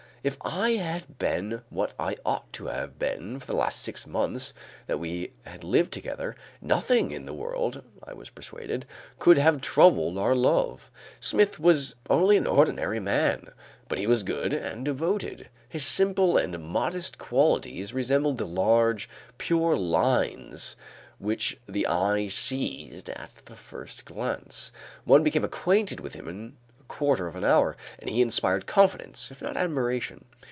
If 0.23 0.37
I 0.41 0.73
had 0.73 1.17
been 1.17 1.63
what 1.71 1.95
I 1.97 2.15
ought 2.23 2.53
to 2.53 2.67
have 2.67 2.99
been 2.99 3.39
for 3.39 3.47
the 3.47 3.55
last 3.55 3.81
six 3.81 4.05
months 4.05 4.53
that 4.85 4.99
we 4.99 5.31
had 5.45 5.63
lived 5.63 5.91
together, 5.91 6.35
nothing 6.61 7.09
in 7.09 7.25
the 7.25 7.33
world, 7.33 7.81
I 8.03 8.13
was 8.13 8.29
persuaded, 8.29 8.85
could 9.17 9.39
have 9.39 9.61
troubled 9.61 10.19
our 10.19 10.35
love. 10.35 10.91
Smith 11.19 11.59
was 11.59 11.95
only 12.07 12.37
an 12.37 12.45
ordinary 12.45 12.99
man, 12.99 13.47
but 13.87 13.97
he 13.97 14.05
was 14.05 14.21
good 14.21 14.53
and 14.53 14.85
devoted, 14.85 15.49
his 15.67 15.87
simple 15.87 16.37
and 16.37 16.59
modest 16.65 17.17
qualities 17.17 17.91
resembled 17.91 18.37
the 18.37 18.45
large, 18.45 19.09
pure 19.39 19.75
lines 19.75 20.75
which 21.17 21.57
the 21.67 21.87
eye 21.87 22.27
seized 22.27 23.09
at 23.09 23.41
the 23.45 23.55
first 23.55 24.05
glance; 24.05 24.71
one 25.03 25.23
became 25.23 25.43
acquainted 25.43 25.99
with 25.99 26.13
him 26.13 26.27
in 26.27 26.55
a 26.79 26.93
quarter 26.93 27.27
of 27.27 27.37
an 27.37 27.43
hour, 27.45 27.77
and 27.99 28.09
he 28.09 28.21
inspired 28.21 28.65
confidence 28.65 29.31
if 29.31 29.41
not 29.41 29.55
admiration. 29.55 30.25